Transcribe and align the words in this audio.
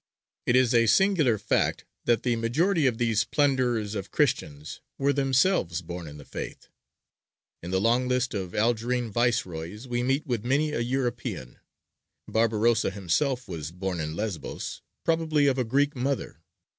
It 0.47 0.55
is 0.55 0.73
a 0.73 0.87
singular 0.87 1.37
fact 1.37 1.85
that 2.05 2.23
the 2.23 2.35
majority 2.35 2.87
of 2.87 2.97
these 2.97 3.23
plunderers 3.23 3.93
of 3.93 4.09
Christians 4.09 4.81
were 4.97 5.13
themselves 5.13 5.83
born 5.83 6.07
in 6.07 6.17
the 6.17 6.25
Faith. 6.25 6.69
In 7.61 7.69
the 7.69 7.79
long 7.79 8.07
list 8.07 8.33
of 8.33 8.55
Algerine 8.55 9.11
viceroys, 9.11 9.87
we 9.87 10.01
meet 10.01 10.25
with 10.25 10.43
many 10.43 10.71
a 10.71 10.79
European. 10.79 11.59
Barbarossa 12.27 12.89
himself 12.89 13.47
was 13.47 13.69
born 13.71 13.99
in 13.99 14.15
Lesbos, 14.15 14.81
probably 15.05 15.45
of 15.45 15.59
a 15.59 15.63
Greek 15.63 15.95
mother. 15.95 16.39